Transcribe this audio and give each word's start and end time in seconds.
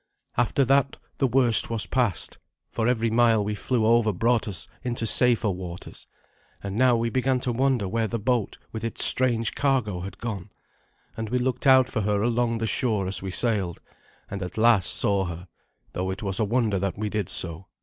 After 0.35 0.65
that 0.65 0.97
the 1.19 1.27
worst 1.27 1.69
was 1.69 1.85
past, 1.85 2.39
for 2.71 2.87
every 2.87 3.11
mile 3.11 3.43
we 3.45 3.53
flew 3.53 3.85
over 3.85 4.11
brought 4.11 4.47
us 4.47 4.67
into 4.83 5.05
safer 5.05 5.51
waters; 5.51 6.07
and 6.63 6.75
now 6.75 6.95
we 6.95 7.11
began 7.11 7.39
to 7.41 7.51
wonder 7.51 7.87
where 7.87 8.07
the 8.07 8.17
boat 8.17 8.57
with 8.71 8.83
its 8.83 9.03
strange 9.05 9.53
cargo 9.53 9.99
had 10.01 10.17
gone, 10.17 10.49
and 11.15 11.29
we 11.29 11.37
looked 11.37 11.67
out 11.67 11.87
for 11.87 12.01
her 12.01 12.23
along 12.23 12.57
the 12.57 12.65
shore 12.65 13.05
as 13.05 13.21
we 13.21 13.29
sailed, 13.29 13.79
and 14.27 14.41
at 14.41 14.57
last 14.57 14.91
saw 14.91 15.25
her, 15.25 15.47
though 15.93 16.09
it 16.09 16.23
was 16.23 16.39
a 16.39 16.45
wonder 16.45 16.79
that 16.79 16.97
we 16.97 17.07
did 17.07 17.29
so. 17.29 17.67